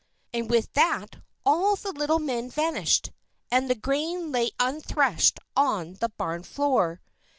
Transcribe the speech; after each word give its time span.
And 0.33 0.49
with 0.49 0.73
that 0.73 1.17
all 1.45 1.75
the 1.75 1.91
little 1.91 2.17
men 2.17 2.49
vanished, 2.49 3.11
and 3.51 3.69
the 3.69 3.75
grain 3.75 4.31
lay 4.31 4.49
unthreshed 4.59 5.39
on 5.55 5.93
the 5.93 6.09
barn 6.09 6.41
floor. 6.41 7.01